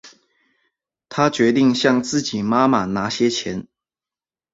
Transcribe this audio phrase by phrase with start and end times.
[1.09, 3.67] 她决定向自己妈妈拿些钱